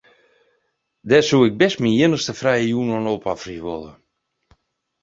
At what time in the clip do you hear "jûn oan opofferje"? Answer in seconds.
2.71-3.61